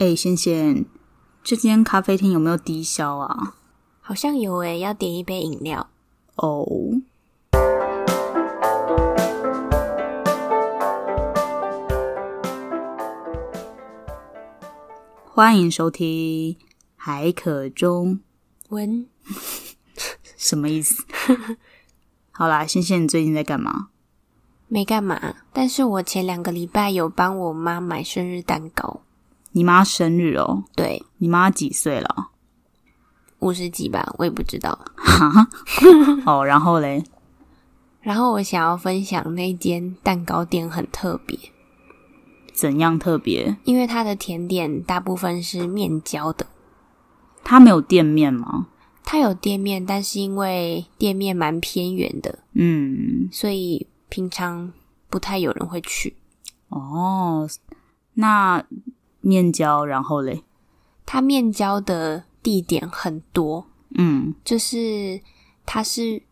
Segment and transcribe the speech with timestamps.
[0.00, 0.86] 哎，仙仙，
[1.44, 3.56] 这间咖啡厅有没有低消啊？
[4.00, 5.90] 好像有诶，要点一杯饮料。
[6.36, 6.66] 哦。
[15.26, 16.56] 欢迎收听
[16.96, 18.20] 海可中
[18.70, 19.06] 文，
[20.34, 21.04] 什么意思？
[22.32, 23.88] 好啦，仙仙，你最近在干嘛？
[24.66, 29.02] 没干嘛，但是我前两个礼拜有帮我妈买生日蛋糕。
[29.52, 30.64] 你妈生日哦？
[30.76, 32.28] 对，你妈几岁了？
[33.40, 34.78] 五十几吧，我也不知道。
[34.96, 35.48] 哈，
[36.24, 37.02] 哦，然后嘞？
[38.00, 41.38] 然后我想要分享那间蛋糕店很特别。
[42.52, 43.56] 怎样特别？
[43.64, 46.46] 因为它的甜点大部分是面交的。
[47.42, 48.68] 它没有店面吗？
[49.02, 54.72] 它有店面，但是因为店面蛮偏远的，嗯，所以平常
[55.08, 56.14] 不太有人会去。
[56.68, 57.48] 哦，
[58.14, 58.64] 那。
[59.20, 60.42] 面交，然后嘞，
[61.04, 65.20] 它面交的地点很多，嗯，就是
[65.66, 66.22] 它是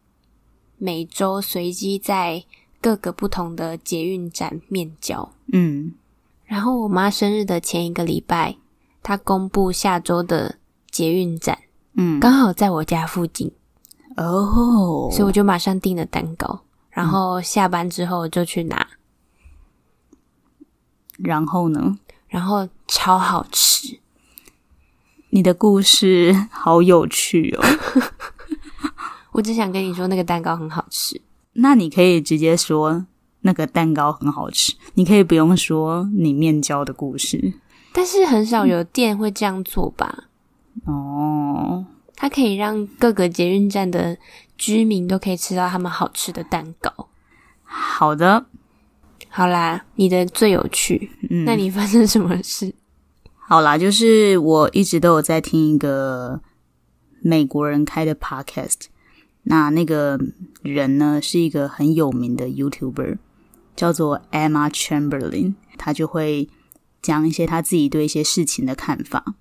[0.79, 2.45] 每周随机在
[2.81, 5.93] 各个不同的捷运站面交，嗯，
[6.45, 8.57] 然后我妈生日的前一个礼拜，
[9.03, 10.57] 她公布下周的
[10.91, 11.59] 捷运站，
[11.95, 13.53] 嗯，刚好在我家附近，
[14.17, 18.89] 哦，所以我就马上订了蛋糕，然后下班之后就去拿，
[21.19, 21.99] 然后呢？
[22.29, 23.98] 然后超好吃，
[25.31, 27.65] 你的故事好有趣哦！
[29.33, 31.21] 我只想跟你说，那个蛋糕很好吃。
[31.55, 33.06] 那你可以直接说
[33.41, 37.55] 那个蛋糕很好吃，你可以不用说你面交的故事。
[37.93, 40.25] 但是很少有店会这样做吧？
[40.84, 44.17] 哦，它可以让各个捷运站的
[44.56, 47.09] 居民都可以吃到他们好吃的蛋糕。
[47.62, 48.47] 好的。
[49.39, 51.12] 好啦，你的最有趣。
[51.31, 52.75] 嗯，那你发生什么事？
[53.36, 56.41] 好啦，就是我一直都有在听一个
[57.20, 58.86] 美国人开的 podcast。
[59.44, 60.19] 那那个
[60.62, 63.19] 人呢，是一个很有名的 YouTuber，
[63.77, 65.54] 叫做 Emma Chamberlain。
[65.77, 66.48] 他就会
[67.00, 69.37] 讲一些他自己对一些事情的看法。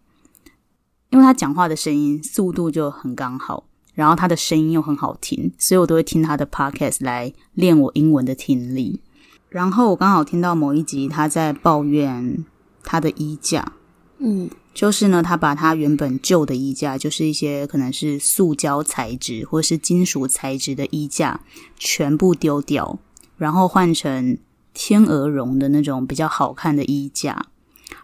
[1.10, 3.66] 因为他讲话的声音速度就很刚好，
[3.96, 9.02] 然后他的声音又很好听，所以我都会听他的 podcast 来练我英文的听力。
[9.50, 12.46] 然后我刚好听到某一集，他在抱怨
[12.84, 13.72] 他的衣架，
[14.18, 21.40] 嗯，就是呢，他把他原本旧的衣架，就是一些可能是塑胶材质或是金属材质的衣架，
[21.78, 23.00] 全部丢掉，
[23.38, 24.38] 然后换成
[24.74, 27.46] 天鹅绒的那种比较好看的衣架。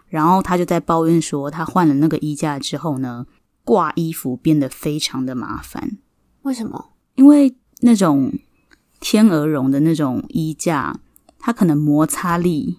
[0.08, 3.26] 然后他就在抱怨说，他换了那个衣架之后呢，
[3.64, 5.98] 挂衣服变得非常的麻烦。
[6.42, 6.92] 为什么？
[7.16, 8.32] 因为那种
[8.98, 10.96] 天鹅绒的那种衣架。
[11.46, 12.78] 它可能摩擦力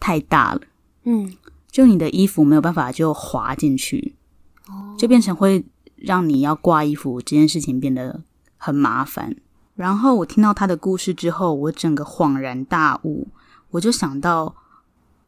[0.00, 0.62] 太大了，
[1.02, 1.36] 嗯，
[1.70, 4.14] 就你的衣服没有办法就滑进去，
[4.68, 5.62] 哦，就变成会
[5.96, 8.22] 让你要挂衣服这件事情变得
[8.56, 9.36] 很麻烦。
[9.74, 13.28] 然后我听到他的故事之后，我整个恍然大悟，
[13.72, 14.56] 我就想到，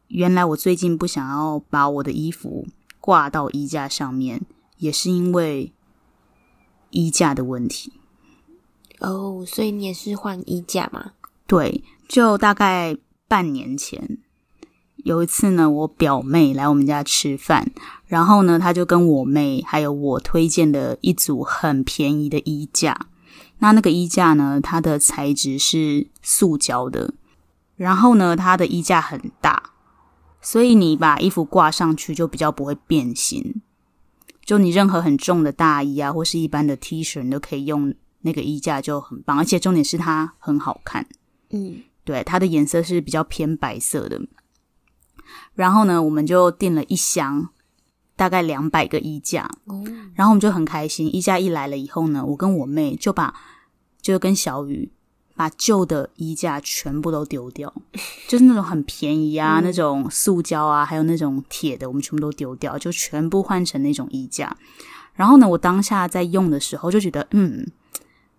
[0.07, 2.65] 原来我最近不想要把我的衣服
[2.99, 4.41] 挂到衣架上面，
[4.77, 5.71] 也是因为
[6.89, 7.93] 衣架的问题。
[8.97, 11.11] 哦，所以你也是换衣架吗？
[11.47, 11.83] 对。
[12.07, 12.95] 就大概
[13.27, 14.19] 半年前，
[14.95, 17.69] 有一次呢，我表妹来我们家吃饭，
[18.05, 23.07] 然后呢，她就跟我妹还有我推荐了一组很便宜的衣架。
[23.59, 27.13] 那那个衣架呢，它的材质是塑胶的，
[27.75, 29.71] 然后呢，它的衣架很大，
[30.41, 33.61] 所以你把衣服挂上去就比较不会变形。
[34.45, 39.37] 就你任何很重的大衣啊，或是一般的 T 恤，你都可以用那个衣架，就很棒。
[39.37, 41.05] 而且重点是它很好看，
[41.49, 41.83] 嗯。
[42.03, 44.21] 对，它的颜色是比较偏白色的。
[45.55, 47.49] 然后呢，我们就订了一箱，
[48.15, 49.49] 大概两百个衣架。
[49.65, 49.83] 哦。
[50.15, 53.33] 然后我们就很开心，衣架一来了以后呢，我跟我妹就把，
[54.01, 54.89] 就跟小雨
[55.35, 57.73] 把旧的衣架全部都丢掉，
[58.29, 64.55] 就是那种很便宜啊，嗯、那种塑胶啊，还有那种铁的，我们全部都丢掉，就全部换成那种衣架。
[65.13, 67.69] 然后呢，我当下在用的时候就觉得，嗯，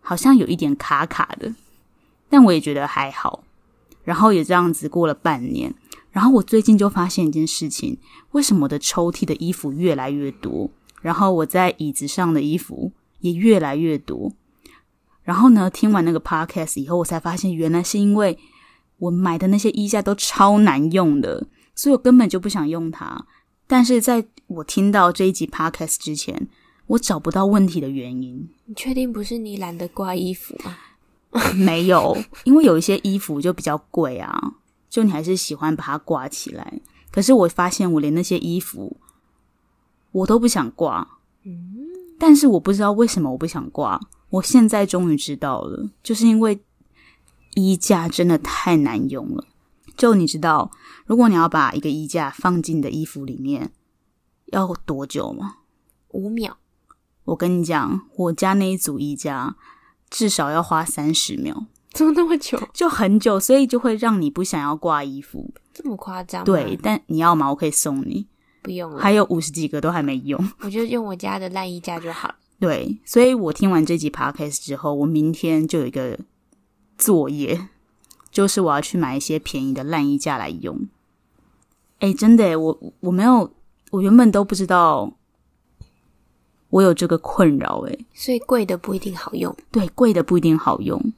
[0.01, 1.53] 好像有一点卡卡的，
[2.29, 3.45] 但我也觉得还好。
[4.05, 5.75] 然后也这样子过了半年，
[6.11, 7.99] 然后我最近就发现一件事情：
[8.31, 10.71] 为什么我的抽屉的衣服越来越多，
[11.03, 14.33] 然后我在椅子上的衣服也越来越多？
[15.23, 18.39] 然后呢，听完那个 podcast 以后，我才发现原来是因为
[18.97, 23.27] 我买的那些衣架都超难用的，所以我根本就不想用它。
[23.67, 26.49] 但是在我听到这一集 podcast 之前，
[26.87, 28.49] 我找不到问题的原因。
[28.65, 30.75] 你确定不是你懒得挂衣服吗？
[31.55, 34.55] 没有，因为有一些衣服就比较贵啊，
[34.89, 36.81] 就你还是喜欢把它挂起来。
[37.11, 38.97] 可可是我发现我连那些衣服
[40.13, 41.19] 我都不想挂。
[41.43, 41.77] 嗯，
[42.17, 44.01] 但是我不知道为什么我不想挂。
[44.31, 46.63] 我现在终于知道了，就是因为
[47.57, 49.45] 衣架真的太难用了。
[49.97, 50.71] 就你知道，
[51.07, 53.73] 如果你要把一个衣架放进你的衣服里面，
[54.53, 55.57] 要多久吗？
[56.11, 56.57] 五秒。
[57.25, 59.57] 我跟你讲，我家那一组衣架
[60.11, 62.61] 至少要花三十秒，怎么那么久？
[62.73, 65.53] 就很久，所以就会让你不想要挂衣服。
[65.73, 66.45] 这么夸张？
[66.45, 67.51] 对，但你要吗？
[67.51, 68.27] 我可以送你。
[68.63, 70.51] 不用了，还有五十几个都还没用。
[70.61, 72.35] 我就用我家的烂衣架就好了。
[72.59, 76.19] 对，所以我听完这集 podcast 之后，我明天就有一个
[76.97, 77.69] 作业，
[78.33, 80.89] 就是我要去买一些便宜的烂衣架来用。
[82.01, 83.53] 哎，真的，我我没有，
[83.91, 85.13] 我原本都不知道。
[86.71, 89.57] 我有这个困扰，诶，所以贵的不一定好用。
[89.71, 91.13] 对，贵的不一定好用，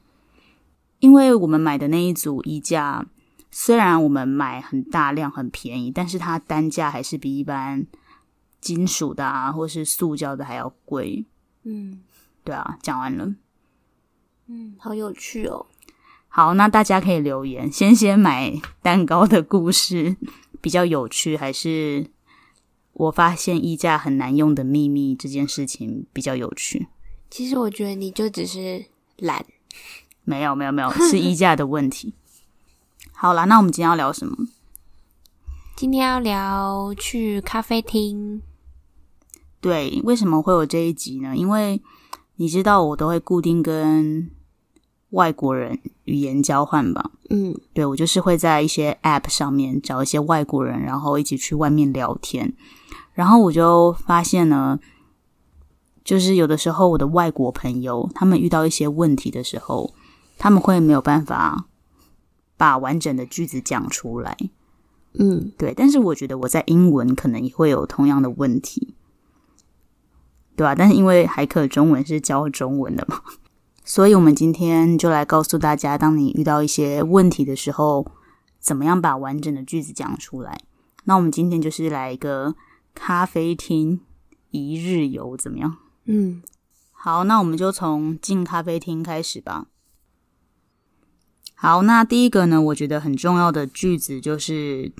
[0.99, 3.05] 因为我们买的那一组衣架，
[3.51, 7.85] 虽然我们买很大量很便宜，但是它单价还是比一般
[8.61, 11.25] 金属的啊，或是塑胶的还要贵。
[11.63, 12.01] 嗯，
[12.45, 13.35] 对啊，讲完了。
[14.47, 15.65] 嗯，好有趣哦。
[16.29, 20.15] 好，那大家可以留言，先先买蛋糕的故事
[20.61, 22.09] 比较有趣，还是？
[23.01, 26.87] 我发现衣架很难用的秘密这件事情比较有趣。
[27.31, 28.85] 其实我觉得你就只是
[29.17, 29.43] 懒，
[30.23, 32.13] 没有没有没有，是衣架的问题。
[33.11, 34.37] 好啦，那我们今天要聊什么？
[35.75, 38.43] 今天要聊去咖啡厅。
[39.59, 41.35] 对，为什么会有这一集呢？
[41.35, 41.81] 因为
[42.35, 44.29] 你知道我都会固定跟
[45.09, 45.79] 外国人
[46.11, 47.11] 语言交换吧？
[47.29, 52.53] 嗯，对，我就是会在一些 App 上面找一些外国人，然后一起去外面聊天。
[53.13, 54.77] 然后我就发现呢，
[56.03, 59.93] 就是有的时候我的外国朋友他们遇到一些问题的时候，
[60.37, 61.67] 他们会没有办法
[62.57, 64.37] 把完整的句子讲出来。
[65.13, 65.73] 嗯，对。
[65.73, 68.93] 但是我觉得我在英文可能也会有同样的问题，
[70.57, 70.75] 对吧？
[70.75, 73.21] 但是因为海可中文是教中文的嘛，
[73.91, 78.09] 所以我们今天就来告诉大家，当你遇到一些问题的时候，
[78.57, 80.61] 怎么样把完整的句子讲出来。
[81.03, 82.55] 那我们今天就是来一个。
[82.93, 83.99] 咖啡厅
[84.51, 85.77] 一日游怎么样？
[86.05, 86.41] 嗯，
[86.91, 89.67] 好，那我们就从进咖啡厅开始吧。
[91.53, 94.93] 好，那第一个呢，我觉得很重要的句子就是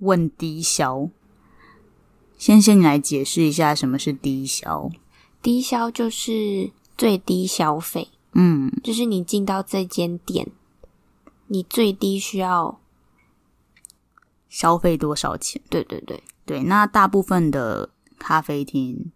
[0.00, 1.08] 问低消。
[2.36, 4.90] 先先你来解释一下什么是低消？
[5.42, 10.48] 低消就是最低消费，嗯，就是你进到这间店，
[11.46, 12.80] 你最低需要
[14.48, 15.60] 消费多少钱？
[15.68, 16.22] 对对对。
[16.44, 19.12] 对，那大部分的咖啡厅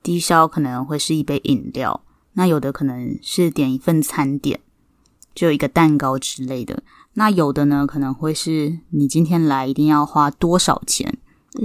[0.00, 4.60] 低消可能会是一杯饮料，那有的可能是点一份餐点，
[5.34, 6.84] 就一个蛋糕之类的。
[7.14, 11.18] 那有的呢，可能会是你今天来一定要花多少钱，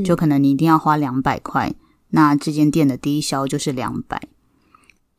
[0.03, 1.75] 就可能你一定要花两百块，
[2.09, 4.29] 那这间店的低消就是两百。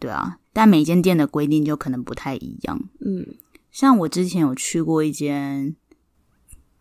[0.03, 2.81] 对啊，但每间店的规定就可能不太一样。
[3.01, 3.37] 嗯，
[3.71, 5.77] 像我之前有去过一间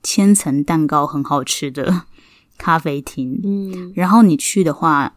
[0.01, 2.07] 千层蛋糕很好吃的。
[2.57, 5.15] 咖啡厅，嗯，然后你去的话，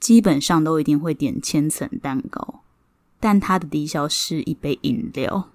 [0.00, 2.64] 基本上都一定会点千层蛋糕，
[3.20, 5.52] 但它的低消是一杯饮料，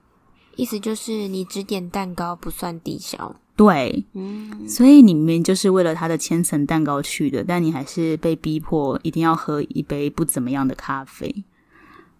[0.55, 11.43] 意思就是你只点蛋糕不算低消，对，嗯，所以你明明就是为了他的千层蛋糕去的，但你还是被逼迫一定要喝一杯不怎么样的咖啡。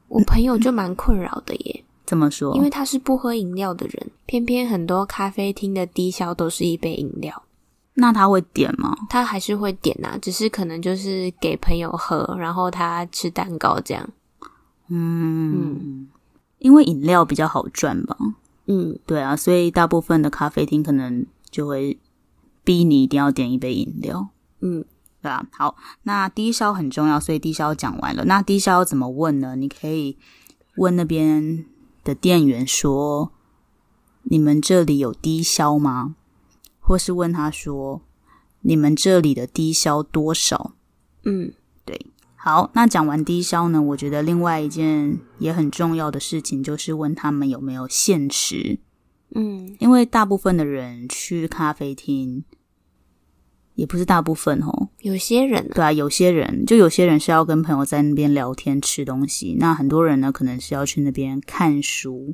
[0.08, 2.54] 我朋友就蛮困扰的耶，怎么说？
[2.56, 7.44] 因为他是不喝饮料的人，偏偏很多咖啡厅的低消都是一杯饮料。
[7.94, 8.96] 那他会点吗？
[9.10, 14.10] 他还是会点啊，只是可能就是给朋友喝，然后他吃蛋糕这样。
[14.90, 16.08] 嗯，嗯，
[16.60, 18.18] 因为饮料比较好赚吧。
[18.68, 22.00] 嗯，对啊，所以大部分的咖啡厅可能就会
[22.64, 24.30] 逼你一定要点一杯饮料。
[24.62, 24.86] 嗯，
[25.22, 25.46] 对啊。
[25.52, 28.26] 好，那低消很重要，所以低消讲完了。
[28.26, 29.56] 那低消怎么问呢？
[29.56, 30.18] 你可以
[30.76, 31.66] 问那边
[32.04, 33.32] 的店员说
[34.24, 36.16] ：“你们这里有低消吗？”
[36.80, 38.02] 或是问他说
[38.62, 40.74] ：“你们这里的低消多少？”
[41.26, 41.56] 嗯，对。
[42.44, 48.80] 好，那讲完低消呢，我觉得另外一件也很重要的事情就是问他们有没有限时。
[49.36, 52.44] 嗯，因为大部分的人去咖啡厅，
[53.76, 62.34] 也不是大部分哦，有些人对啊，有些人就有些人是要跟朋友在那边聊天吃东西，那很多人呢可能是要去那边看书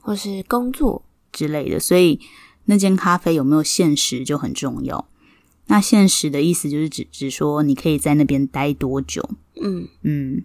[0.00, 2.18] 或是工作之类的，所以。
[2.66, 5.08] 那间咖啡有没有限时就很重要。
[5.70, 9.26] 那限时的意思就是指指说你可以在那边待多久。
[9.62, 10.42] 嗯嗯，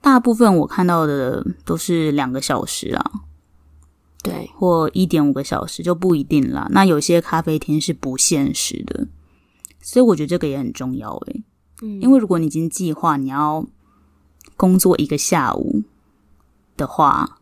[0.00, 3.10] 大部分我看到的都是两个小时啊。
[4.22, 6.66] 对，或一点五个小时就不一定啦。
[6.70, 9.06] 那有些咖啡厅是不限时的，
[9.82, 11.44] 所以我觉得这个也很重要诶。
[11.82, 13.66] 嗯，因为如果你已经计划你要
[14.56, 15.82] 工作一个下午
[16.74, 17.40] 的话，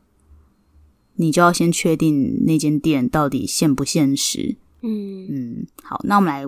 [1.15, 4.57] 你就要先确定那间店到底限不限时。
[4.81, 6.45] 嗯嗯，好，那我们来，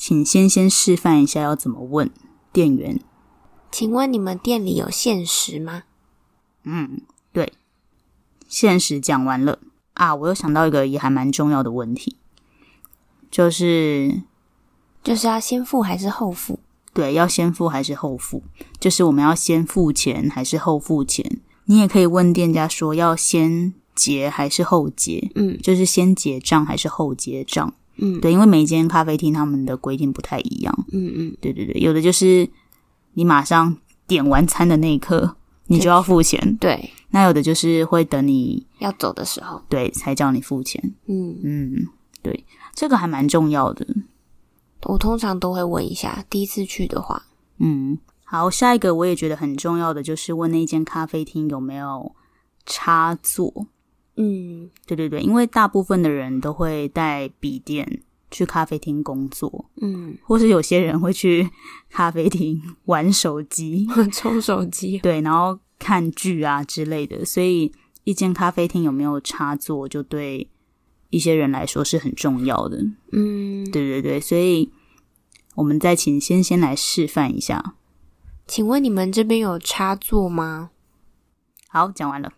[0.00, 2.10] 请先先示范一下要怎么问
[2.54, 2.98] 店员。
[3.70, 5.82] 请问你们店里有限时吗？
[6.64, 7.02] 嗯，
[7.34, 7.52] 对。
[8.48, 9.58] 限时讲完了
[9.92, 12.16] 啊，我又想到一个也还蛮重要的问题，
[13.30, 14.22] 就是
[15.04, 16.58] 就是要先付还是后付？
[16.94, 18.42] 对，要先付还是后付？
[18.80, 21.42] 就是我们要先付钱还是后付钱？
[21.66, 25.30] 你也可以问店家说要先结还是后结？
[25.34, 27.74] 嗯，就是先结账还是后结账？
[28.00, 30.86] 嗯，对，因为每一间咖啡厅他们的规定不太一样。
[30.92, 32.48] 嗯嗯，对对对，有的就是
[33.14, 33.76] 你马上
[34.06, 36.56] 点完餐的那一刻，你就要付钱。
[36.58, 36.90] 对。
[37.12, 40.80] 那有的就是会等你要走的时候，对，才叫你付钱。
[41.08, 41.88] 嗯嗯，
[42.22, 43.84] 对，这个还蛮重要的。
[44.84, 47.20] 我通常都会问一下，第一次去的话。
[47.58, 52.14] 嗯，好，下一个我也觉得很重要的就是问那间咖啡厅有没有
[52.64, 53.66] 插座。
[54.16, 61.48] 嗯，对对对，因为大部分的人都会带笔电去咖啡厅工作，嗯，或是有些人会去
[61.88, 65.58] 咖啡厅玩手机、充手机， 对，然后。
[65.82, 67.72] 看剧啊之类的，所以
[68.04, 70.46] 一间咖啡厅有没有插座，就对
[71.08, 72.76] 一些人来说是很重要的。
[73.12, 74.70] 嗯，对对对，所以
[75.54, 77.76] 我们再请先先来示范一下。
[78.46, 80.68] 请问你们这边有插座吗？
[81.70, 82.30] 好，讲完了。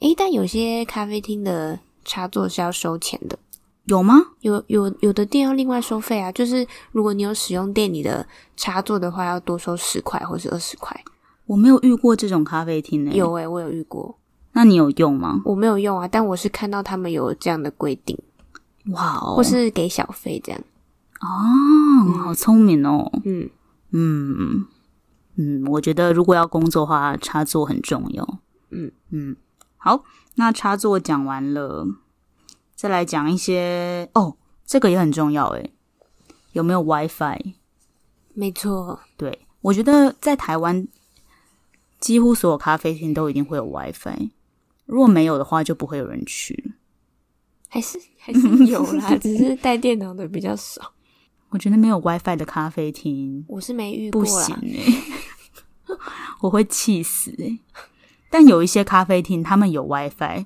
[0.00, 3.38] 诶，但有些咖啡厅的插座是要收钱的，
[3.84, 4.14] 有吗？
[4.40, 8.26] 有有有的店要另外收费啊，就是如果你有使用店里的
[8.56, 11.02] 插座的话，要多收十块或是二十块。
[11.46, 13.16] 我没有遇过这种咖啡厅呢、欸。
[13.16, 14.18] 有诶、欸，我有遇过。
[14.52, 15.40] 那你有用吗？
[15.44, 18.18] 我没有用啊，但我是看到他们有这样的规定。
[18.86, 19.34] 哇哦！
[19.36, 20.60] 或是给小费这样。
[21.20, 21.26] 哦，
[22.06, 23.10] 嗯、好聪明哦。
[23.24, 23.48] 嗯
[23.92, 24.66] 嗯
[25.36, 28.38] 嗯，我觉得如果要工作的话，插座很重要。
[28.70, 29.36] 嗯嗯，
[29.86, 30.02] 好，
[30.34, 31.86] 那插座讲完了，
[32.74, 35.70] 再来讲一些哦，这个也很重要诶，
[36.50, 37.54] 有没有 WiFi？
[38.34, 40.88] 没错，对，我觉得在台湾。
[42.00, 44.30] 几乎所有咖啡厅都一定会有 WiFi，
[44.86, 46.74] 如果没有的话，就不会有人去。
[47.68, 50.92] 还是还是有啦， 只是带电脑的比较少。
[51.50, 55.02] 我觉得没有 WiFi 的咖啡厅，我是没遇过啦，不行欸，
[56.42, 57.58] 我会气死欸。
[58.36, 60.44] 但有一些咖啡厅，他们有 WiFi，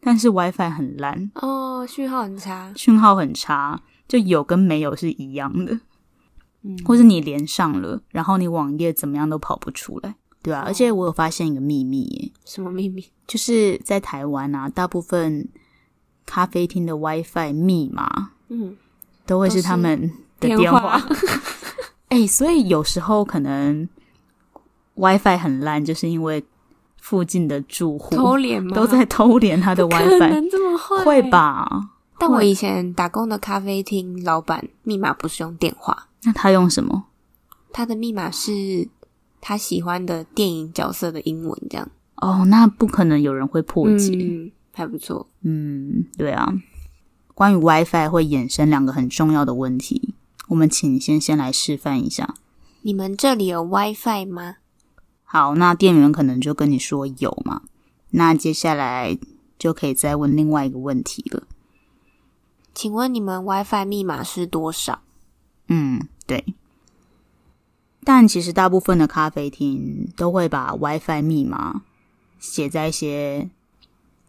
[0.00, 3.78] 但是 WiFi 很烂哦，讯号很差，讯号很差，
[4.08, 5.78] 就有跟没有是一样的。
[6.62, 10.14] 嗯，或是你连上了，然后你网页怎么样都跑不出来。
[10.42, 12.32] 对啊，而且我有发现一个秘密耶。
[12.46, 13.04] 什么秘密？
[13.26, 15.46] 就是在台湾啊，大部分
[16.24, 18.74] 咖啡厅的 WiFi 密码，嗯，
[19.26, 21.02] 都会是他们的电话。
[22.08, 23.86] 哎、欸，所以有时候可能
[24.94, 26.42] WiFi 很烂，就是因为
[27.00, 28.74] 附近的住户偷脸吗？
[28.74, 31.04] 都在偷连他的 WiFi，可能这么坏？
[31.04, 31.90] 会吧？
[32.18, 37.04] 但我以前打工的咖啡厅老板密码不是用电话，那他用什么？
[37.72, 38.88] 他的密码是。
[39.38, 45.28] 他喜欢的电影角色的英文这样哦，那不可能有人会破解，嗯，还不错。
[45.42, 46.52] 嗯，对啊。
[47.32, 50.14] 关于 WiFi 会衍生两个很重要的问题，
[50.48, 52.34] 我们请先先来示范一下。
[52.82, 54.56] 你们这里有 WiFi 吗？
[55.28, 57.62] 好，那店员可能就跟你说有嘛。
[58.10, 59.18] 那接下来
[59.58, 61.42] 就可以再问另外一个问题了。
[62.72, 65.00] 请问你们 WiFi 密码是多少？
[65.68, 66.54] 嗯，对。
[68.04, 71.82] 但其实大部分的咖啡厅都会把 WiFi 密码
[72.38, 73.50] 写在一些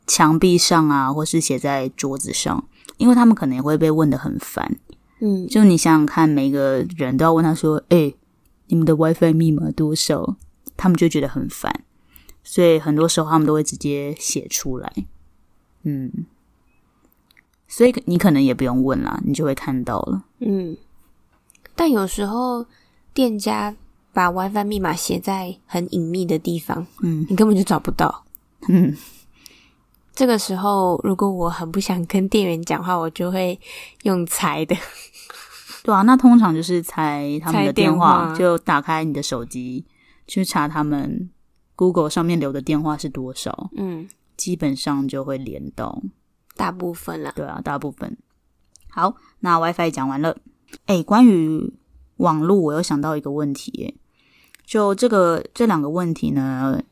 [0.08, 4.80] 墙壁上啊，或是写在桌子上，因为他们可能也会被问的很烦。
[5.20, 8.14] 嗯，就你想想看，每个人都要问他说：“哎，
[8.66, 10.36] 你们的 WiFi 密码多少？”
[10.78, 11.84] 他们就觉得很烦，
[12.44, 14.94] 所以很多时候他们都会直接写出来。
[15.84, 16.26] 嗯，
[17.68, 20.24] 所以你可能也不用问啦，你就会看到了。
[20.40, 20.78] 嗯，
[21.76, 22.66] 但有时候。
[23.14, 23.76] 店家
[24.14, 28.26] 把 WiFi 密码写在很隐秘的地方，嗯，你根本就找不到，
[28.70, 28.96] 嗯。
[30.14, 33.60] 这个时候，如果我很不想跟店员讲话，我就会
[34.04, 34.76] 用猜的。
[35.82, 39.84] 对啊，那通常就是猜他们的电话，电话就打开你的手机
[40.28, 41.30] 去查他们
[41.76, 46.04] Google 上面留的电话是多少，嗯，基本上就会连到
[46.56, 47.32] 大部分了。
[47.36, 48.18] 对啊，大部分。
[48.90, 50.38] 好，那 WiFi 讲完了。
[50.88, 51.74] 诶，关于
[52.18, 53.96] 网络，我又想到一个问题耶，
[54.66, 56.84] 就这个这两个问题呢，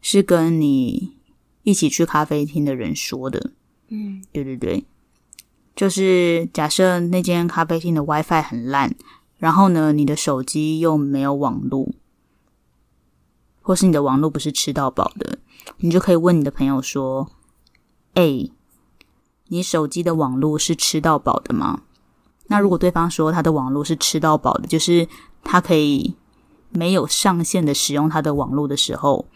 [0.00, 1.16] 是跟你
[1.64, 3.50] 一起去咖啡厅的人说的。
[3.88, 4.84] 嗯，对对对，
[5.74, 8.94] 就是假设那间咖啡厅的 WiFi 很烂，
[9.38, 11.90] 然后呢，你的手机又没有网络，
[13.60, 15.38] 或是你的网络不是吃到饱的，
[15.78, 17.30] 你就可以问你的朋友说
[18.14, 18.48] ：“哎，
[19.48, 21.82] 你手机的网络是吃到饱的吗？”
[22.48, 25.06] 那如果对方说他的网络是吃到饱的，就是
[25.44, 26.16] 他可以
[26.70, 29.26] 没有上限的使用他的网络的时候，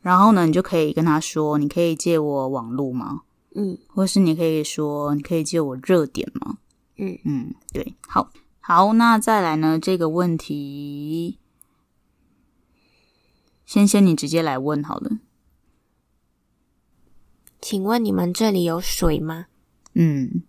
[0.00, 3.22] 然后呢，你就可以跟他说：“你可以借我网络吗？”
[3.56, 6.58] 嗯，或是你可以说：“你可以借我热点吗？”
[6.96, 9.76] 嗯嗯，对，好，好，那再来呢？
[9.80, 11.38] 这个问题，
[13.70, 15.18] 先先你直接来问好了。
[17.60, 19.46] 请问你们这里有水吗？
[19.94, 20.42] 嗯。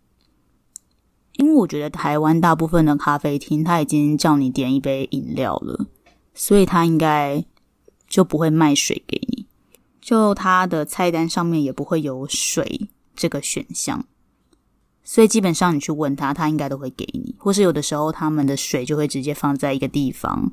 [1.33, 5.85] 因为我觉得台湾大部分的咖啡厅，他已经叫你点一杯饮料了，
[6.33, 7.45] 所以他应该
[8.07, 9.45] 就不会卖水给你，
[10.01, 14.03] 就他的菜单上面也不会有水这个选项，
[15.03, 20.51] 所以基本上你去问他，他应该都会给你，或是有的时候他们的水就会直接放在一个地方，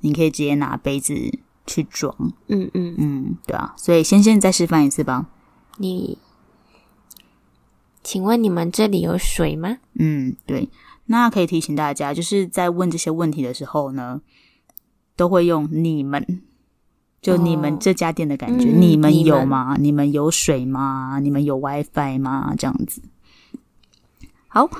[0.00, 1.14] 你可以直接拿杯子
[1.66, 2.14] 去装。
[2.48, 5.26] 嗯嗯嗯，对啊，所以先先再示范一次吧。
[5.78, 6.18] 你。
[8.02, 9.76] 请问你们这里有水吗？
[9.94, 10.70] 嗯，对。
[11.04, 14.22] 那可以提醒大家，就是在问这些问题的时候呢，
[15.16, 16.42] 都会用“你们”，
[17.20, 18.68] 就你们这家店的感觉。
[18.68, 19.76] 哦嗯、你们有吗？
[19.78, 21.18] 你们，你们有水吗？
[21.20, 22.54] 你们有 WiFi 吗？
[22.56, 23.02] 这样子。
[24.48, 24.70] 好，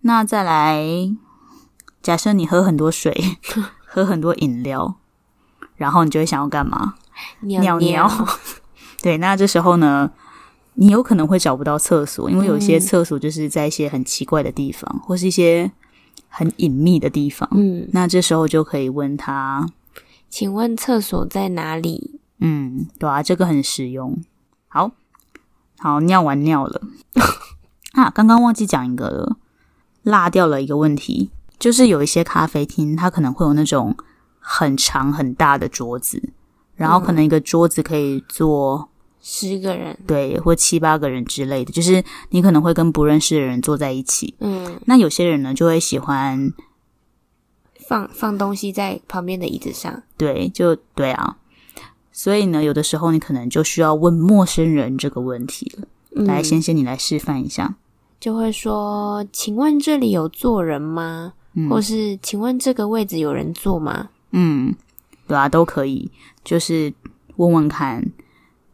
[0.00, 0.82] 那再来，
[2.00, 3.14] 假设你喝很多水，
[3.84, 4.99] 喝很多饮料，
[5.80, 6.96] 然后你就会想要干嘛？
[7.40, 7.78] 尿尿。
[7.78, 8.28] 尿尿
[9.02, 10.10] 对，那这时候呢？
[10.74, 15.70] 你有可能会找不到厕所，因为有些厕所就是在一些很奇怪的地方，嗯、或是一些
[16.28, 17.46] 很隐秘的地方。
[17.52, 19.68] 嗯，那这时候就可以问他
[20.30, 24.22] ：“请问厕所在哪里？”嗯，对啊，这个很实用。
[24.68, 24.92] 好，
[25.78, 26.80] 好，尿完尿了
[27.92, 28.08] 啊！
[28.08, 29.36] 刚刚忘记讲一个了，
[30.04, 33.96] 落掉了一个问题，就是有一些咖啡厅，它可能会有那种
[34.52, 36.20] 很长很大的桌子，
[36.74, 38.88] 然后可能一个桌子可以坐。
[39.22, 44.34] 十个人，对，或七八个人之类的，就是你可能会跟不认识的人坐在一起。
[44.38, 46.50] 嗯，那有些人呢，就会喜欢
[47.86, 50.02] 放放东西在旁边的椅子上。
[50.16, 51.36] 对，就对啊。
[52.10, 55.86] 所以呢，有的时候你可能就需要问陌生人这个问题了。
[56.16, 57.74] 嗯，来，先先你来示范一下，
[58.18, 64.74] 就会说：“请问这里有坐人吗？”嗯，或是“请问这个位置有人坐吗？”嗯，
[65.26, 66.10] 对啊，都可以，
[66.44, 66.92] 就是
[67.36, 68.10] 问问看。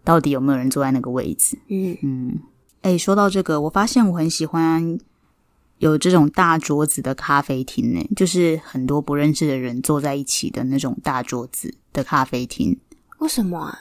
[0.05, 1.59] 到底有没有人坐在那个位置？
[1.66, 2.38] 嗯嗯，
[2.83, 4.97] 哎，说到这个，我发现我很喜欢
[5.79, 12.79] 有这种大桌子的咖啡厅呢，就是很多不认识的人坐在一起的那种大桌子的咖啡厅。
[13.19, 13.77] 为什么啊？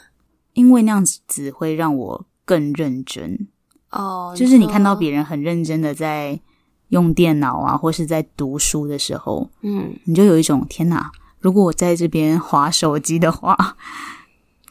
[0.54, 3.46] 因为那样子只会让我更认真
[3.90, 4.34] 哦。
[4.36, 6.40] 就是你看到别人很认真的在
[6.88, 13.76] 用电脑啊，或是在读书的时候，嗯，你就有一种天哪，如果我在这边划手机的话。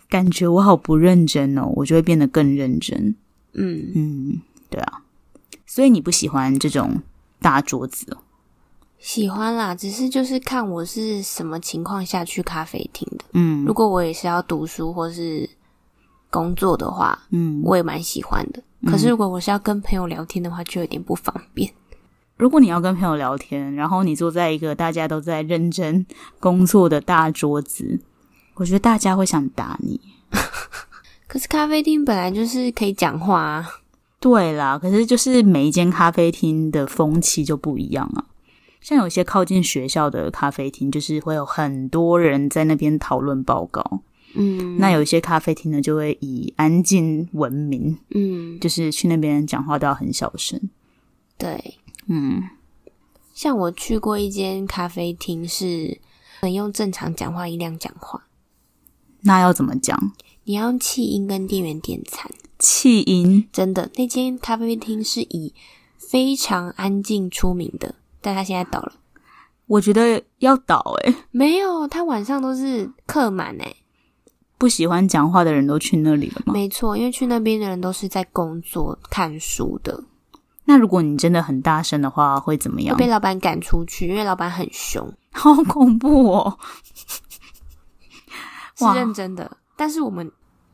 [0.07, 3.15] 感觉我好不认真哦，我就会变得更认真。
[3.53, 5.01] 嗯嗯，对啊，
[5.65, 7.01] 所以你不喜欢这种
[7.41, 8.17] 大桌子哦？
[8.99, 13.25] 喜欢啦，只是就是看我是什么情况下去咖啡厅的。
[13.33, 15.49] 嗯，如果我也是要读书或是
[16.29, 18.63] 工作的话，嗯，我也蛮喜欢的。
[18.85, 21.69] 可是如果我是要跟朋友聊天的话，就有点不方便。
[22.37, 26.05] 如果你要跟朋友聊天，然后你坐在一个大家都在认真
[26.39, 27.99] 工作的大桌子。
[28.55, 29.99] 我觉得大家会想打你，
[31.27, 33.69] 可是咖啡厅本来就是可以讲话啊。
[34.19, 38.25] 对啦，可是就是每一间咖啡厅的风气就不一样啊。
[38.81, 44.01] 像有些靠近学校的咖啡厅，就是会有很多人在那边讨论报告。
[44.35, 47.97] 嗯，那有一些咖啡厅呢，就会以安静闻名。
[48.11, 50.59] 嗯，就是去那边讲话都要很小声。
[51.37, 52.43] 对，嗯，
[53.33, 55.99] 像我去过一间咖啡厅，是
[56.41, 58.27] 能用正常讲话音量讲话。
[59.21, 60.13] 那要怎么讲？
[60.43, 62.29] 你要用气音跟店员点餐。
[62.59, 65.53] 气音真的，那间咖啡厅是以
[65.97, 68.93] 非常安静出名的，但他现在倒了。
[69.65, 73.75] 我觉得要倒诶、欸、没有，他晚上都是客满诶、欸、
[74.57, 76.53] 不喜欢讲话的人都去那里了吗？
[76.53, 80.03] 没错，因为去那边的人都是在工作、看书的。
[80.65, 82.95] 那如果你真的很大声的话，会怎么样？
[82.95, 86.57] 会被老板赶出去，因为老板很凶， 好恐怖哦。
[88.77, 90.29] 是认真的，但是我们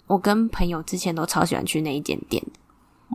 [0.08, 2.44] 我跟朋友之前都超喜欢去那一间店。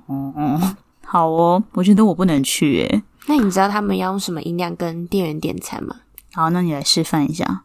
[0.06, 3.02] 哦哦，好哦，我觉得我不能去诶。
[3.26, 5.96] 那你知道他们要用什么音量跟店员点餐吗？
[6.34, 7.64] 好，那你来示范一下。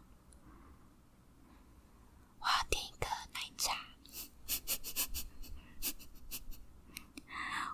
[2.40, 3.72] 我要点一个奶茶。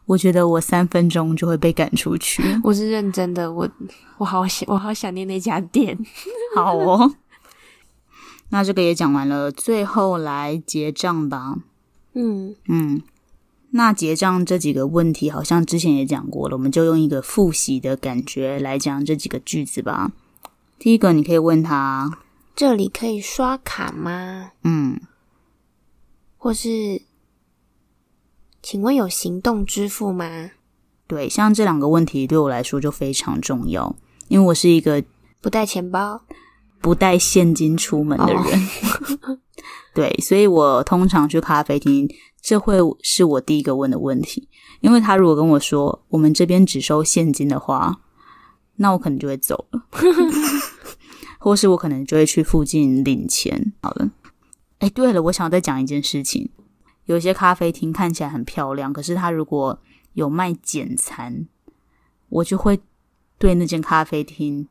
[0.09, 2.43] 我觉得我三分钟就会被赶出去。
[2.65, 3.69] 我是认真的，我
[4.17, 5.99] 我好想我好想念那家店。
[6.57, 7.15] 好哦，
[8.49, 11.59] 那这个也讲完了，最后来结账吧。
[12.15, 13.03] 嗯嗯，
[13.73, 20.11] 那结账这几个问题好像之前也讲过了，我们就用一个复习的感觉来讲这几个句子吧。
[20.79, 22.19] 第一个，你可以问他：
[22.57, 24.53] 这里可以刷卡吗？
[24.65, 24.99] 嗯，
[26.39, 27.03] 或是。
[28.71, 30.51] 请问有行动支付吗？
[31.07, 33.97] 对，像这两个问题对我来说就非常重要，
[34.29, 35.03] 因为我是一个
[35.41, 36.21] 不带钱包、
[36.79, 38.43] 不带现金出门的人。
[38.43, 39.39] Oh.
[39.97, 44.51] 对，所以我通常去咖啡厅，这会是我第一个问的问题。
[44.83, 48.03] 因为他如果跟我说我们这边只收现金的话，
[48.77, 49.87] 那我可能就会走了，
[51.41, 53.73] 或是我可能就会去附近领钱。
[53.81, 54.11] 好了，
[54.81, 56.51] 哎，对了，我想要再讲一件事情。
[57.09, 59.79] 有些咖啡厅看起来很漂亮，可是他如果
[60.13, 61.47] 有卖简餐，
[62.29, 62.79] 我就会
[63.39, 64.69] 对那间咖啡厅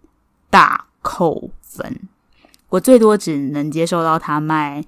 [0.52, 2.00] 大扣分。
[2.70, 4.86] 我最多只能接受到他卖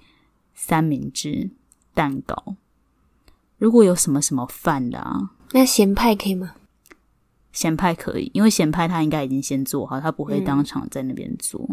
[0.54, 1.50] 三明治、
[1.96, 2.56] 蛋糕。
[3.58, 6.54] 如果有什么什么饭的啊，那咸派可以吗？
[7.52, 11.68] 咸派可以，因为咸派他应该已经先做好，他不会当场在那边做。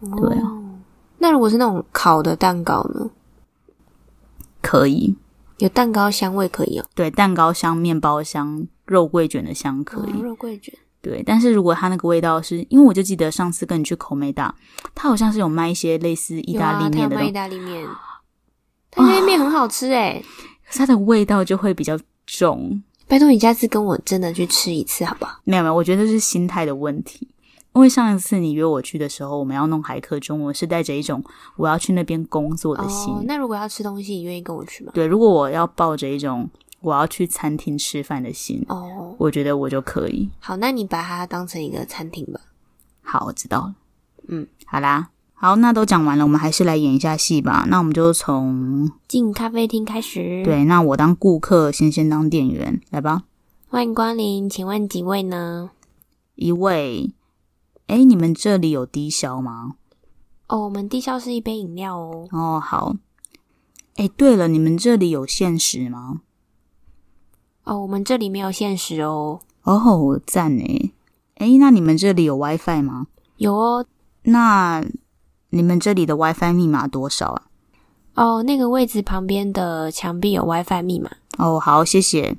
[0.00, 0.80] 嗯、对啊、哦，
[1.18, 3.10] 那如果是那种烤的蛋糕呢？
[4.62, 5.14] 可以
[5.58, 6.84] 有蛋糕香味，可以哦。
[6.94, 10.12] 对，蛋糕香、面包香、肉桂卷的香可以。
[10.12, 10.72] 哦、肉桂卷。
[11.00, 14.54] 对，但是如果它那个味道是，因为我就记得上次跟你去口美达，
[14.94, 17.84] 它好像是有卖一些类似意大利面的意大利面，
[18.88, 20.24] 它那边面很好吃诶，
[20.64, 22.80] 可是它的味道就会比较重。
[23.08, 25.40] 拜托你下次跟我真的去吃一次好不好？
[25.42, 27.28] 没有没有，我觉得是心态的问题。
[27.74, 31.24] 因为上一次你约我去的时候，我们要弄海客中，我是带着一种
[31.56, 33.14] 我要去那边工作的心。
[33.14, 34.92] 哦，那如果要吃东西，你愿意跟我去吗？
[34.94, 36.48] 对，如果我要抱着一种
[36.80, 40.28] 我要去餐厅吃饭的心，哦，我觉得我就可以。
[40.38, 42.40] 好，那你把它当成一个餐厅吧。
[43.00, 43.74] 好，我知道了。
[44.28, 47.64] 嗯，好啦，好，那都讲完了，我们还是来演一下戏吧。
[47.68, 50.42] 那我们就从进咖啡厅开始。
[50.44, 53.22] 对，那我当顾客，先先当店员，来吧。
[53.68, 55.70] 欢迎光临，请问几位呢？
[56.34, 57.10] 一位。
[57.92, 59.74] 哎，你们这里有低消吗？
[60.46, 62.26] 哦，我们低消是一杯饮料哦。
[62.32, 62.96] 哦，好。
[63.96, 66.22] 哎，对了，你们这里有限时吗？
[67.64, 69.40] 哦，我们这里没有限时哦。
[69.64, 70.94] 哦，赞诶。
[71.34, 73.08] 哎，那你们这里有 WiFi 吗？
[73.36, 73.84] 有哦。
[74.22, 74.82] 那
[75.50, 77.42] 你们这里的 WiFi 密码多少啊？
[78.14, 81.10] 哦，那个位置旁边的墙壁有 WiFi 密码。
[81.36, 82.38] 哦，好，谢谢。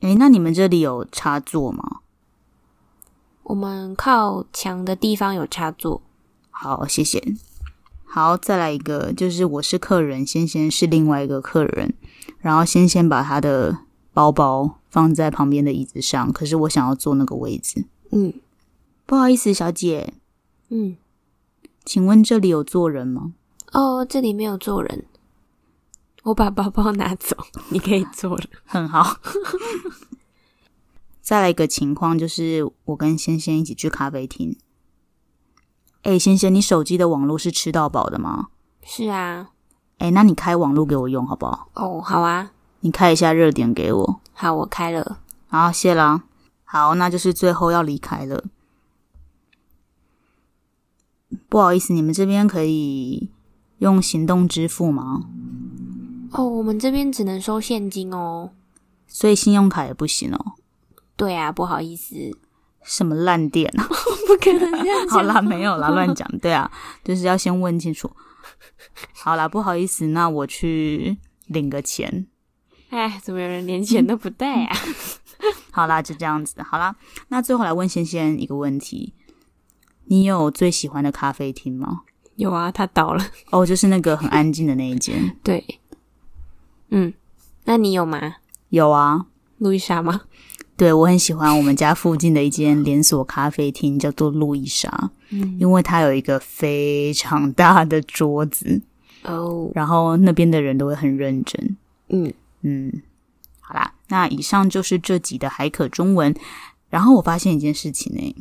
[0.00, 1.98] 哎，那你们这里有插座吗？
[3.48, 6.02] 我们靠墙的地方有插座。
[6.50, 7.34] 好，谢谢。
[8.04, 11.94] 好，再来一个，就是我是客人，先先是另外一个客人，
[12.40, 13.78] 然后先先把他的
[14.12, 17.86] 包包放在旁边的椅子上，可是我想要坐那个位置。
[18.10, 18.34] 嗯，
[19.06, 20.12] 不好意思，小姐。
[20.68, 20.98] 嗯，
[21.86, 23.32] 请问这里有坐人吗？
[23.72, 25.06] 哦，这里没有坐人。
[26.24, 27.34] 我把包包拿走，
[27.70, 28.44] 你可以坐了。
[28.66, 29.16] 很好。
[31.28, 34.56] 再来一个情况，就是我跟仙仙一起去咖啡厅。
[36.00, 38.46] 哎，仙仙，你手机的网络是吃到饱的吗？
[38.82, 39.50] 是啊。
[39.98, 41.68] 哎，那你开网络给我用好不好？
[41.74, 42.52] 哦，好啊。
[42.80, 44.20] 你开一下热点给我。
[44.32, 45.20] 好，我开了。
[45.48, 46.24] 好，谢啦。
[46.64, 48.44] 好，那就是最后要离开了。
[51.50, 53.28] 不好意思，你们这边可以
[53.80, 55.24] 用行动支付吗？
[56.30, 58.52] 哦，我们这边只能收现金哦。
[59.06, 60.52] 所以信用卡也不行哦。
[61.18, 62.14] 对啊，不好意思，
[62.82, 63.84] 什么烂店啊？
[64.26, 65.08] 不可能这样讲。
[65.08, 66.26] 好啦，没有啦，乱讲。
[66.38, 66.70] 对啊，
[67.04, 68.10] 就是要先问清楚。
[69.12, 72.26] 好啦，不好意思，那我去领个钱。
[72.90, 74.76] 哎，怎么有人连钱都不带啊？
[75.72, 76.62] 好啦，就这样子。
[76.62, 76.94] 好啦，
[77.28, 79.12] 那最后来问仙仙一个问题：
[80.04, 82.02] 你有最喜欢的咖啡厅吗？
[82.36, 83.26] 有啊，它倒了。
[83.50, 85.36] 哦，就是那个很安静的那一间。
[85.42, 85.80] 对。
[86.90, 87.12] 嗯，
[87.64, 88.36] 那你有吗？
[88.68, 89.26] 有啊。
[89.58, 90.20] 路易莎吗？
[90.78, 95.10] 对，我很喜欢我们家附近的一间连锁咖啡厅，叫做路易莎。
[95.30, 98.80] 嗯，因为它有一个非常大的桌子
[99.24, 101.76] 哦，然后那边的人都会很认真。
[102.10, 103.02] 嗯嗯，
[103.60, 106.32] 好啦，那以上就是这集的海可中文。
[106.90, 108.36] 然后我发现一件事情呢，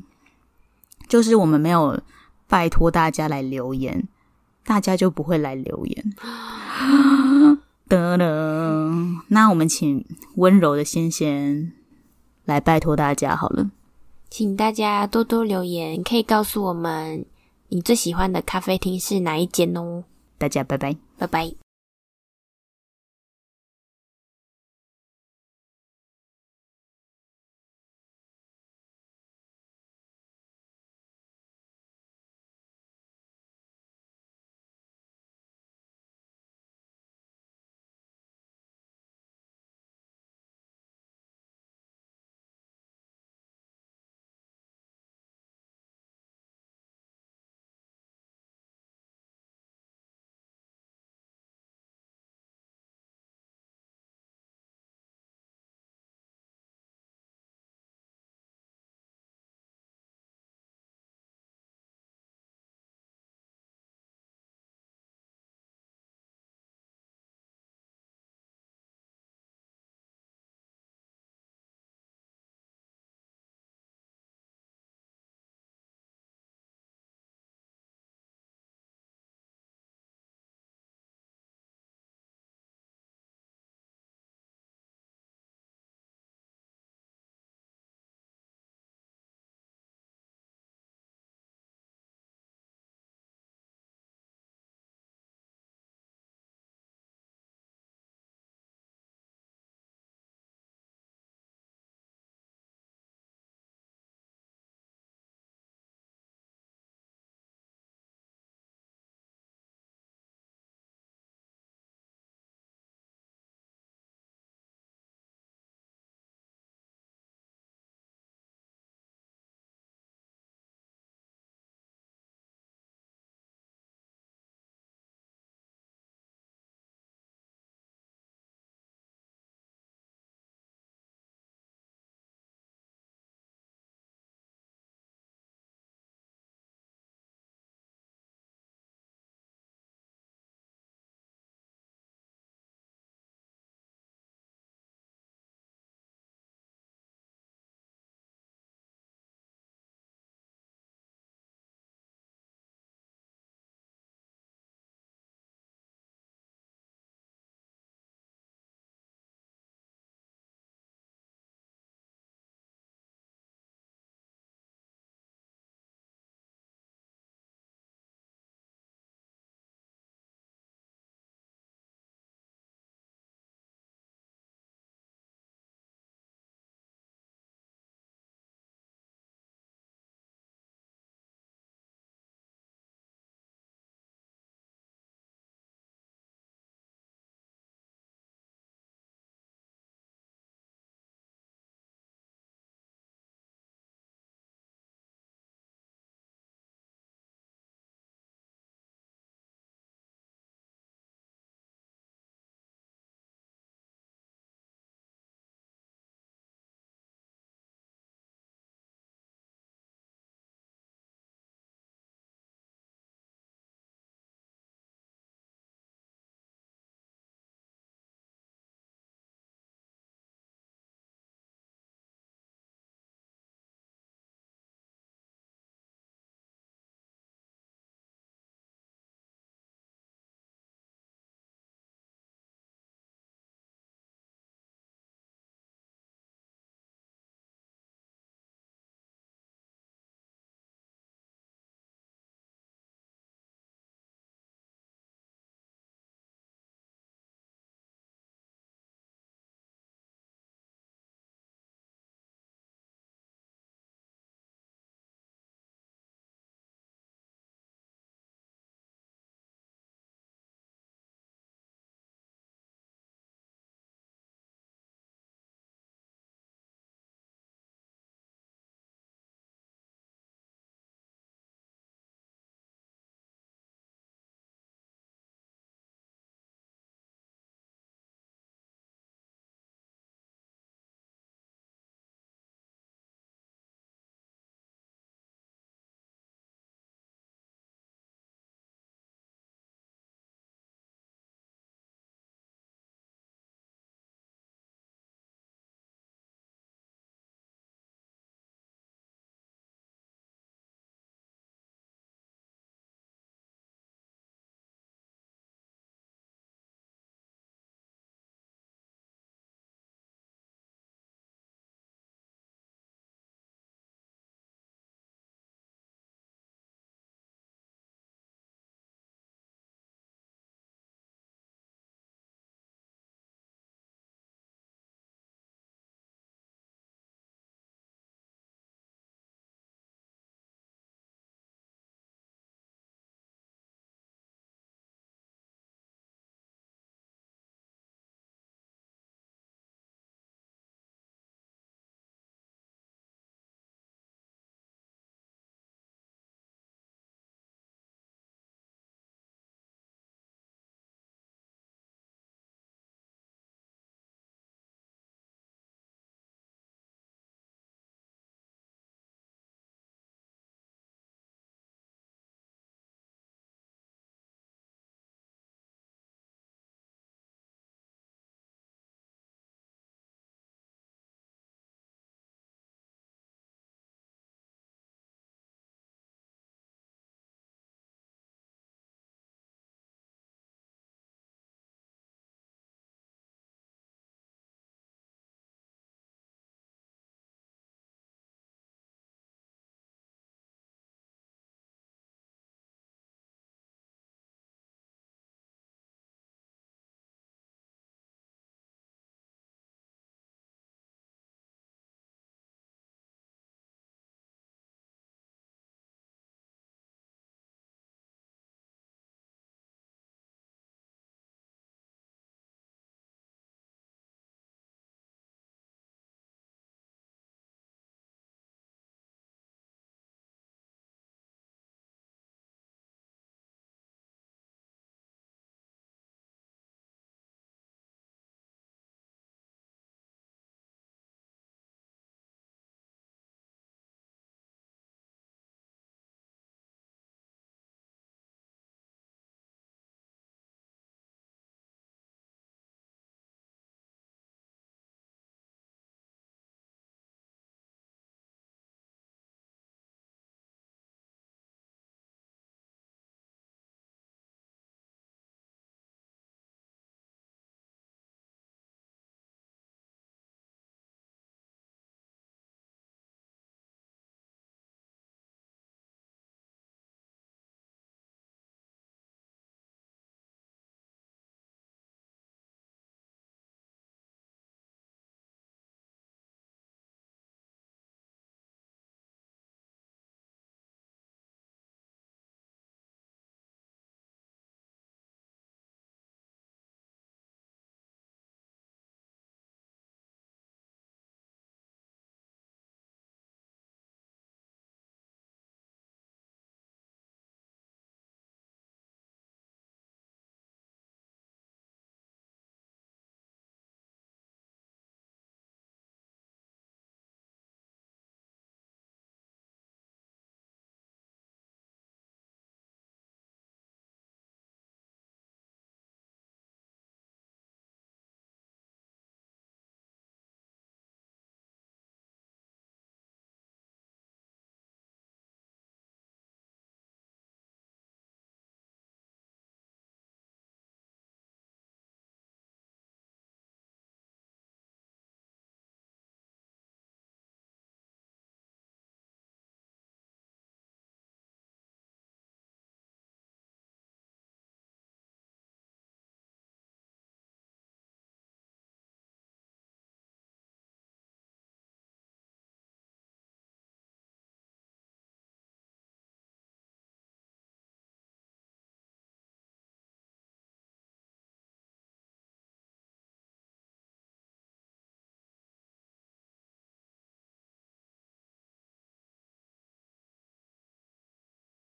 [1.09, 1.99] 就是我们没有
[2.47, 4.07] 拜托大家来留言，
[4.63, 6.13] 大家就不会来留言。
[7.89, 8.93] 得了，
[9.29, 11.73] 那我们请温柔的仙仙。
[12.47, 13.69] 来拜托大家好了，
[14.29, 17.25] 请大家多多留言，可以告诉我们
[17.67, 20.05] 你最喜欢的咖啡厅是哪一间哦。
[20.37, 21.66] 大家拜拜，拜拜。